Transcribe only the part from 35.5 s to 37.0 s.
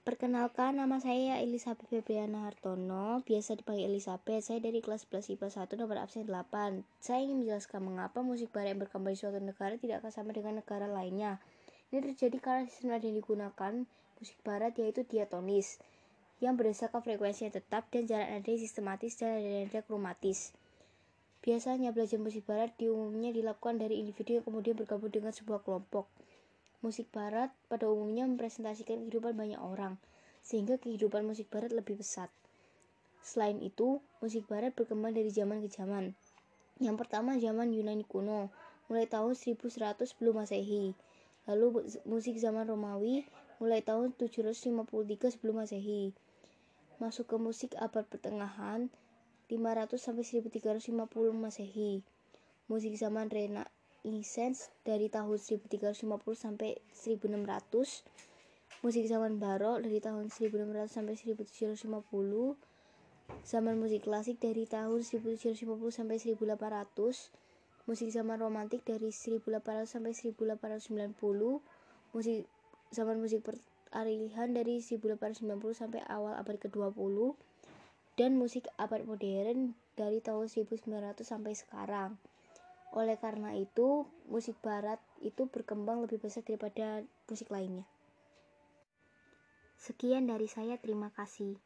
ke zaman. Yang